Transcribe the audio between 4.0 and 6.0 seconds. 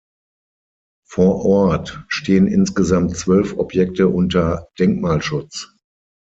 unter Denkmalschutz.